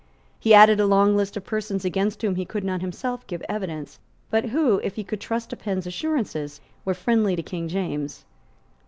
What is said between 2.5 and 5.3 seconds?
not himself give evidence, but who, if he could